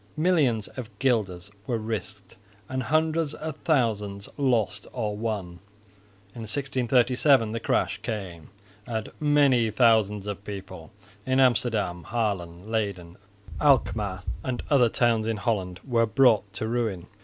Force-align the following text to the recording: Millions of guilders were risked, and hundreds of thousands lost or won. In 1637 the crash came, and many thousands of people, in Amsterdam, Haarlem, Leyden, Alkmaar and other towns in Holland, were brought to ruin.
Millions 0.17 0.67
of 0.69 0.89
guilders 0.97 1.51
were 1.67 1.77
risked, 1.77 2.35
and 2.67 2.81
hundreds 2.81 3.35
of 3.35 3.57
thousands 3.57 4.27
lost 4.35 4.87
or 4.93 5.15
won. 5.15 5.59
In 6.33 6.41
1637 6.47 7.51
the 7.51 7.59
crash 7.59 7.99
came, 8.01 8.49
and 8.87 9.11
many 9.19 9.69
thousands 9.69 10.25
of 10.25 10.43
people, 10.43 10.91
in 11.23 11.39
Amsterdam, 11.39 12.05
Haarlem, 12.05 12.67
Leyden, 12.67 13.15
Alkmaar 13.61 14.23
and 14.43 14.63
other 14.71 14.89
towns 14.89 15.27
in 15.27 15.37
Holland, 15.37 15.79
were 15.87 16.07
brought 16.07 16.51
to 16.53 16.67
ruin. 16.67 17.05